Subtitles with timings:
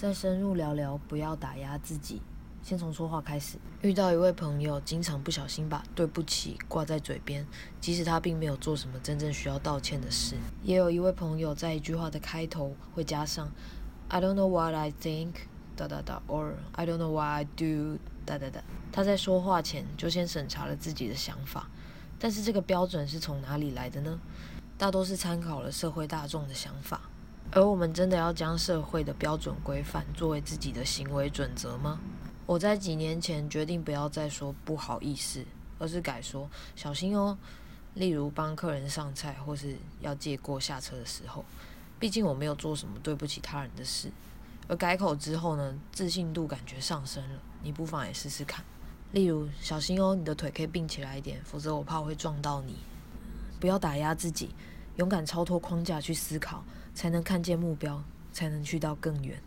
[0.00, 2.22] 再深入聊聊，不要打压自己。
[2.62, 3.58] 先从说话开始。
[3.82, 7.46] 遇到一位朋友，经常不小心把“对不起”挂在嘴边，
[7.82, 10.36] 即使他并没有做什么真正需要道歉的事。
[10.62, 13.52] 也有一位朋友，在一句话的开头会加上
[14.08, 15.34] “I don't know what I think”，
[15.76, 18.62] 哒哒哒，or “I don't know what I do”，哒哒哒。
[18.90, 21.68] 他在说话前就先审查了自己的想法，
[22.18, 24.18] 但是这个标准是从哪里来的呢？
[24.78, 27.02] 大多是参考了社会大众的想法。
[27.52, 31.98] 而我们真的要将社会的标准规范作为自己的行为准则吗？
[32.46, 35.44] 我在几年前决定不要再说不好意思，
[35.78, 37.36] 而是改说小心哦。
[37.94, 41.44] 例如帮客人上菜或是要借过下车的时候，
[41.98, 44.10] 毕竟我没有做什么对不起他人的事。
[44.68, 47.40] 而改口之后呢，自信度感觉上升了。
[47.64, 48.64] 你不妨也试试看。
[49.10, 52.76] 例如小心哦，你的腿可以并起来一点，否则我怕会撞到你。
[53.58, 54.50] 不要打压自己，
[54.96, 56.64] 勇敢超脱框架去思考。
[56.92, 59.40] 才能看见目标，才能去到更远。